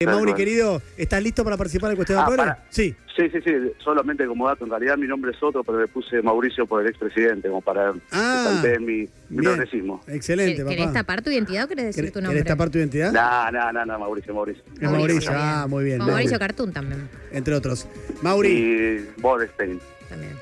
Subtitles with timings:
[0.00, 0.36] Eh, Mauri, Bueno.
[0.36, 2.38] querido, ¿estás listo para participar en Cuestión de Ah, Poder?
[2.38, 2.64] para.
[2.68, 2.96] Sí.
[3.14, 6.20] Sí, sí, sí, solamente como dato, en realidad mi nombre es otro, pero le puse
[6.20, 10.02] Mauricio por el expresidente, como para Ah, mi, mi progresismo.
[10.08, 10.92] Excelente, ¿Querés papá.
[10.94, 12.40] tapar tu identidad o querés decir ¿Querés, tu nombre?
[12.40, 13.12] querés tapar tu identidad?
[13.12, 14.64] No, no, no, no, Mauricio, Mauricio.
[14.80, 15.30] Es Mauricio.
[15.32, 15.98] Ah, muy bien.
[15.98, 16.40] Como Mauricio Mauri.
[16.40, 17.08] Cartoon también.
[17.30, 17.86] Entre otros.
[18.20, 19.78] Mauri, Y Borstein.
[20.08, 20.32] también.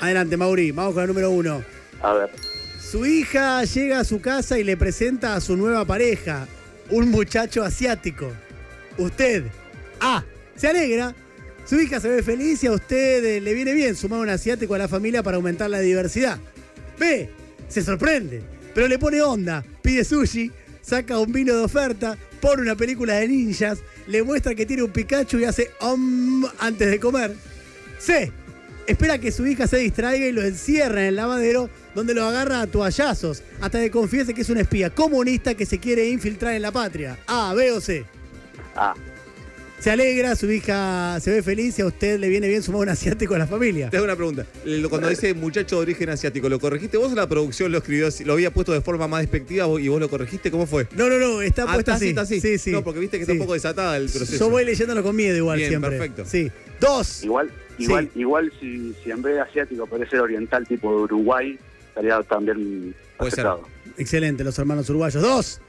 [0.00, 0.72] adelante, Mauri.
[0.72, 1.62] Vamos con el número uno.
[2.02, 2.30] A ver,
[2.80, 6.48] Su hija llega a su casa y le presenta a su nueva pareja,
[6.90, 8.32] un muchacho asiático.
[8.98, 9.44] Usted,
[10.00, 10.24] A,
[10.56, 11.14] se alegra.
[11.64, 14.74] Su hija se ve feliz y a usted eh, le viene bien sumar un asiático
[14.74, 16.38] a la familia para aumentar la diversidad.
[16.98, 17.30] B,
[17.68, 18.42] se sorprende,
[18.74, 23.28] pero le pone onda, pide sushi, saca un vino de oferta, pone una película de
[23.28, 27.34] ninjas, le muestra que tiene un Pikachu y hace om antes de comer.
[27.98, 28.32] C.
[28.86, 32.62] Espera que su hija se distraiga y lo encierra en el lavadero donde lo agarra
[32.62, 36.62] a toallazos hasta que confiese que es un espía comunista que se quiere infiltrar en
[36.62, 37.18] la patria.
[37.26, 38.06] A, B o C.
[38.78, 38.94] A.
[39.80, 42.88] Se alegra, su hija se ve feliz y a usted le viene bien sumar un
[42.88, 43.88] asiático a la familia.
[43.90, 44.44] Te hago una pregunta.
[44.90, 48.24] Cuando dice muchacho de origen asiático, ¿lo corregiste vos o la producción lo escribió así?
[48.24, 50.50] ¿Lo había puesto de forma más despectiva y vos lo corregiste?
[50.50, 50.88] ¿Cómo fue?
[50.96, 52.08] No, no, no, está Ah, puesta está así.
[52.08, 52.40] está así.
[52.40, 52.72] Sí, sí.
[52.72, 54.36] No, porque viste que está un poco desatada el proceso.
[54.46, 55.90] Yo voy leyéndolo con miedo igual Bien, siempre.
[55.90, 56.24] perfecto.
[56.26, 56.50] Sí.
[56.80, 57.22] Dos.
[57.22, 57.48] Igual,
[57.78, 61.56] igual, igual si, si en vez de asiático parece oriental tipo de Uruguay,
[61.90, 63.46] estaría también Puede ser.
[63.96, 65.22] Excelente, los hermanos uruguayos.
[65.22, 65.60] Dos.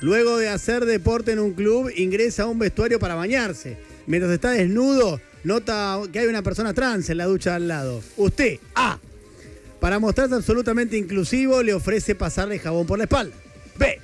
[0.00, 3.76] Luego de hacer deporte en un club, ingresa a un vestuario para bañarse.
[4.06, 8.00] Mientras está desnudo, nota que hay una persona trans en la ducha al lado.
[8.16, 8.98] Usted, A.
[9.80, 13.34] Para mostrarse absolutamente inclusivo, le ofrece pasarle jabón por la espalda.
[13.76, 14.00] B.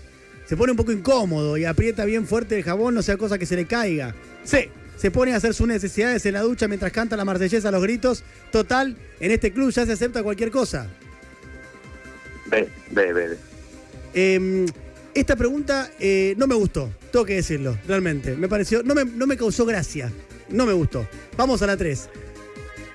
[0.46, 3.46] Se pone un poco incómodo y aprieta bien fuerte el jabón, no sea cosa que
[3.46, 4.14] se le caiga.
[4.44, 4.70] C.
[4.96, 7.82] Se pone a hacer sus necesidades en la ducha mientras canta la marsellesa a los
[7.82, 8.24] gritos.
[8.52, 10.88] Total, en este club ya se acepta cualquier cosa.
[12.50, 13.28] B, B, B.
[13.28, 13.36] B.
[14.14, 14.66] Eh,
[15.14, 18.36] esta pregunta eh, no me gustó, tengo que decirlo, realmente.
[18.36, 20.12] Me pareció, no me, no me causó gracia,
[20.48, 21.06] no me gustó.
[21.36, 22.08] Vamos a la 3.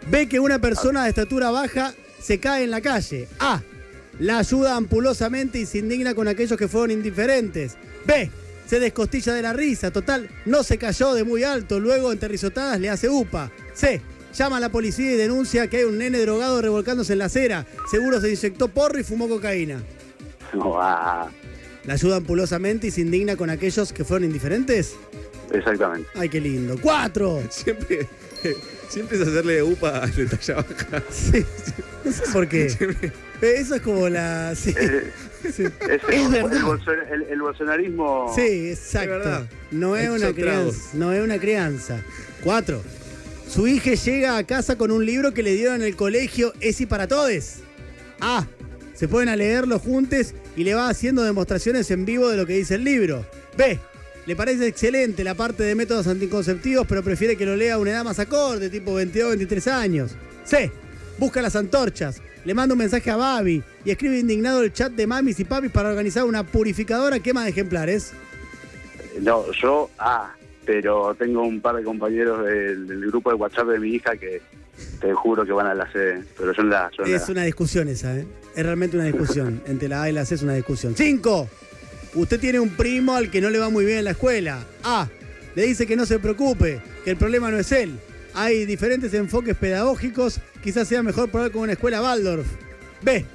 [0.10, 3.28] Ve que una persona de estatura baja se cae en la calle.
[3.40, 3.62] A.
[4.20, 7.78] La ayuda ampulosamente y se indigna con aquellos que fueron indiferentes.
[8.06, 8.30] B.
[8.68, 9.92] Se descostilla de la risa.
[9.92, 11.80] Total, no se cayó de muy alto.
[11.80, 13.52] Luego, entre risotadas, le hace upa.
[13.74, 14.02] C.
[14.34, 17.66] Llama a la policía y denuncia que hay un nene drogado revolcándose en la acera.
[17.90, 19.82] Seguro se inyectó porro y fumó cocaína.
[20.52, 20.80] No.
[21.90, 24.94] La ayuda ampulosamente y se indigna con aquellos que fueron indiferentes.
[25.52, 26.08] Exactamente.
[26.14, 26.78] Ay, qué lindo.
[26.80, 27.42] ¡Cuatro!
[27.50, 28.08] Siempre,
[28.90, 31.04] siempre es hacerle upa de talla baja.
[31.12, 31.44] Sí,
[32.06, 32.68] No sé por qué.
[33.42, 34.54] Eh, Eso es como la.
[34.56, 35.10] Sí, Eh,
[35.52, 35.64] sí.
[35.64, 36.62] es- Es el, verdad.
[36.62, 38.32] bolso- el- el bolsonarismo.
[38.36, 39.48] Sí, exacto.
[39.72, 40.78] No es una crianza.
[40.94, 42.04] No es una crianza.
[42.44, 42.84] Cuatro.
[43.48, 46.86] Su hija llega a casa con un libro que le dieron en el colegio ESI
[46.86, 47.62] para todes.
[48.22, 48.46] A.
[49.00, 52.58] Se ponen a leerlo juntos y le va haciendo demostraciones en vivo de lo que
[52.58, 53.26] dice el libro.
[53.56, 53.80] B.
[54.26, 58.04] Le parece excelente la parte de métodos anticonceptivos, pero prefiere que lo lea una edad
[58.04, 60.16] más acorde, tipo 22, 23 años.
[60.44, 60.70] C.
[61.18, 62.22] Busca las antorchas.
[62.44, 65.72] Le manda un mensaje a Babi y escribe indignado el chat de mamis y papis
[65.72, 68.12] para organizar una purificadora quema de ejemplares.
[69.22, 70.36] No, yo A.
[70.66, 74.42] Pero tengo un par de compañeros del, del grupo de WhatsApp de mi hija que
[75.02, 76.24] te juro que van a la C.
[76.38, 76.90] Pero yo en la.
[77.06, 78.26] Es la- una discusión esa, ¿eh?
[78.56, 79.62] Es realmente una discusión.
[79.68, 80.96] Entre la A y la C es una discusión.
[80.96, 81.48] Cinco.
[82.16, 84.64] Usted tiene un primo al que no le va muy bien en la escuela.
[84.84, 85.08] A.
[85.56, 88.00] Le dice que no se preocupe, que el problema no es él.
[88.34, 90.40] Hay diferentes enfoques pedagógicos.
[90.64, 92.48] Quizás sea mejor probar con una escuela Waldorf.
[93.02, 93.26] B.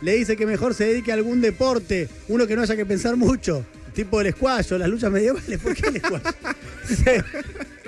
[0.00, 3.16] Le dice que mejor se dedique a algún deporte, uno que no haya que pensar
[3.16, 3.64] mucho.
[3.94, 5.58] Tipo el squash o las luchas medievales.
[5.60, 6.22] ¿Por qué el squash?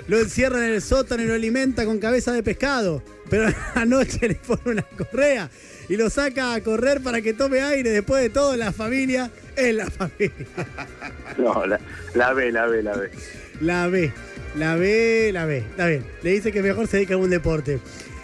[0.07, 3.01] Lo encierra en el sótano y lo alimenta con cabeza de pescado.
[3.29, 5.49] Pero anoche le pone una correa
[5.89, 7.89] y lo saca a correr para que tome aire.
[7.89, 10.45] Después de todo, la familia es la familia.
[11.37, 11.79] No, la,
[12.13, 13.09] la B, la B, la B.
[13.59, 14.11] La B,
[14.55, 15.57] la B, la B.
[15.57, 16.05] Está bien.
[16.23, 17.79] Le dice que mejor se dedica a algún deporte.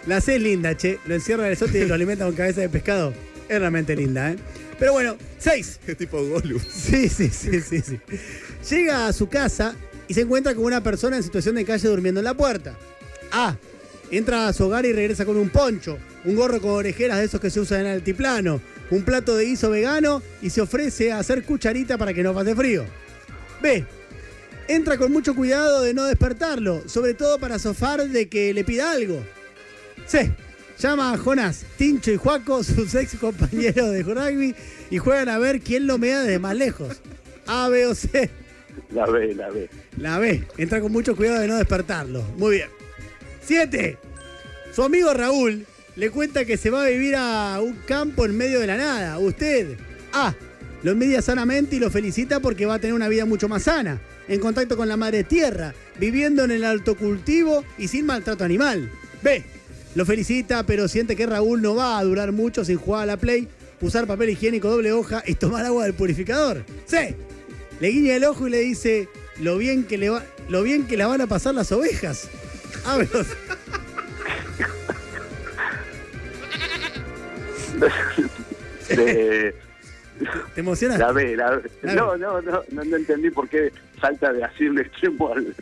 [0.07, 0.97] La C es linda, che.
[1.07, 3.13] Lo encierra en el sótano y lo alimenta con cabeza de pescado.
[3.49, 4.37] Es realmente linda, ¿eh?
[4.79, 5.77] Pero bueno, seis.
[5.85, 6.59] Es tipo Gollum.
[6.59, 7.99] Sí, sí, sí, sí, sí.
[8.69, 9.75] Llega a su casa
[10.11, 12.75] y se encuentra con una persona en situación de calle durmiendo en la puerta.
[13.31, 13.55] A.
[14.11, 17.39] Entra a su hogar y regresa con un poncho, un gorro con orejeras de esos
[17.39, 18.59] que se usan en el altiplano,
[18.89, 22.53] un plato de guiso vegano y se ofrece a hacer cucharita para que no pase
[22.53, 22.83] frío.
[23.61, 23.85] B.
[24.67, 28.91] Entra con mucho cuidado de no despertarlo, sobre todo para sofar de que le pida
[28.91, 29.23] algo.
[30.07, 30.29] C.
[30.77, 34.55] Llama a Jonás, Tincho y Juaco, sus ex compañeros de rugby,
[34.89, 36.99] y juegan a ver quién lo mea desde más lejos.
[37.47, 38.40] A, B o C.
[38.91, 39.69] La B, la B.
[39.97, 40.43] La B.
[40.57, 42.23] Entra con mucho cuidado de no despertarlo.
[42.37, 42.69] Muy bien.
[43.43, 43.97] 7.
[44.73, 45.65] Su amigo Raúl
[45.95, 49.19] le cuenta que se va a vivir a un campo en medio de la nada.
[49.19, 49.77] Usted.
[50.13, 50.33] A.
[50.83, 54.01] Lo envidia sanamente y lo felicita porque va a tener una vida mucho más sana.
[54.27, 58.89] en contacto con la madre tierra, viviendo en el alto cultivo y sin maltrato animal.
[59.21, 59.43] B.
[59.93, 63.17] Lo felicita, pero siente que Raúl no va a durar mucho sin jugar a la
[63.17, 63.47] Play,
[63.81, 66.63] usar papel higiénico doble hoja y tomar agua del purificador.
[66.85, 67.15] C.
[67.81, 70.95] Le guiña el ojo y le dice lo bien que, le va, lo bien que
[70.97, 72.29] la van a pasar las ovejas.
[72.85, 73.25] Pero-
[78.89, 79.55] De,
[80.53, 80.99] ¿Te emocionas?
[80.99, 81.63] la B, la B.
[81.83, 82.17] La No, B.
[82.19, 85.55] no, no, no, no entendí por qué salta de así un extremo al,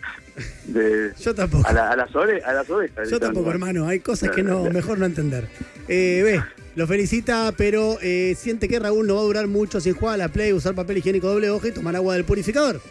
[0.65, 1.67] de, Yo tampoco.
[1.67, 3.09] a, la- a las ore- a las orejas.
[3.09, 3.87] Yo tampoco, hermano.
[3.87, 5.47] Hay cosas que no, mejor no entender.
[5.87, 6.41] Eh, ve,
[6.79, 10.17] lo felicita, pero eh, siente que Raúl no va a durar mucho sin jugar a
[10.17, 12.81] la Play, usar papel higiénico doble hoja y tomar agua del purificador.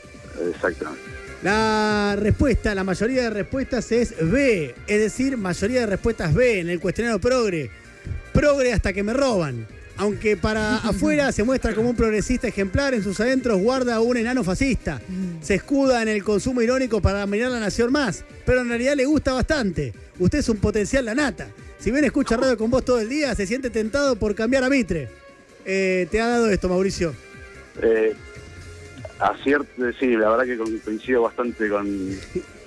[0.47, 0.95] Exacto.
[1.43, 6.69] La respuesta, la mayoría de respuestas es B, es decir, mayoría de respuestas B en
[6.69, 7.71] el cuestionario progre.
[8.35, 9.67] Progre hasta que me roban.
[9.97, 14.45] Aunque para afuera se muestra como un progresista ejemplar, en sus adentros guarda un enano
[14.45, 15.01] fascista.
[15.41, 19.07] Se escuda en el consumo irónico para mirar la nación más, pero en realidad le
[19.07, 19.95] gusta bastante.
[20.19, 21.49] Usted es un potencial la nata.
[21.79, 24.69] Si bien escucha radio con vos todo el día, se siente tentado por cambiar a
[24.69, 25.09] Mitre.
[25.65, 27.15] Eh, te ha dado esto, Mauricio.
[27.83, 28.15] Eh,
[29.21, 32.11] acierto, sí, la verdad que coincido bastante con,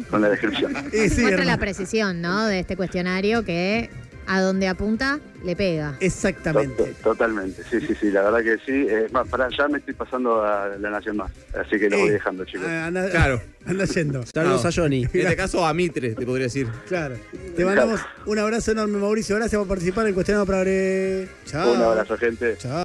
[0.09, 0.73] con la descripción.
[0.91, 2.45] Sí, Muestra la precisión, ¿no?
[2.45, 3.89] De este cuestionario que
[4.27, 5.95] a donde apunta le pega.
[5.99, 6.83] Exactamente.
[6.83, 8.87] To- Totalmente, sí, sí, sí, la verdad que sí.
[8.89, 12.09] Es más, para allá me estoy pasando a la Nación Más, así que lo voy
[12.09, 12.65] Eh, dejando, chicos.
[12.69, 13.41] ah, Anda, Claro.
[13.65, 14.23] anda yendo.
[14.25, 14.69] Saludos No.
[14.69, 15.03] a Johnny.
[15.13, 16.67] En este caso, a Mitre, te podría decir.
[16.87, 17.15] Claro.
[17.55, 19.35] Te mandamos un abrazo enorme, Mauricio.
[19.35, 20.63] Gracias por participar en el cuestionario para
[21.45, 21.73] Chao.
[21.73, 22.55] Un abrazo, gente.
[22.57, 22.71] Chao.